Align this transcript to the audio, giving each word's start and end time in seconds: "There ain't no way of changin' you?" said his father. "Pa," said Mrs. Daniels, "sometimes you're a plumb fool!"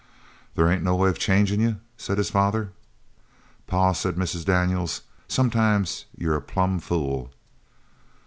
"There 0.55 0.67
ain't 0.67 0.81
no 0.81 0.95
way 0.95 1.09
of 1.09 1.19
changin' 1.19 1.59
you?" 1.59 1.75
said 1.95 2.17
his 2.17 2.31
father. 2.31 2.71
"Pa," 3.67 3.91
said 3.93 4.15
Mrs. 4.15 4.43
Daniels, 4.43 5.01
"sometimes 5.27 6.05
you're 6.17 6.33
a 6.35 6.41
plumb 6.41 6.79
fool!" 6.79 7.29